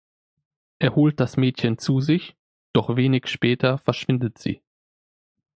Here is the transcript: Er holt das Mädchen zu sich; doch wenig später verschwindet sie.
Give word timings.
Er 0.79 0.95
holt 0.95 1.19
das 1.19 1.37
Mädchen 1.37 1.77
zu 1.77 1.99
sich; 2.01 2.35
doch 2.73 2.95
wenig 2.95 3.27
später 3.27 3.77
verschwindet 3.77 4.39
sie. 4.39 4.63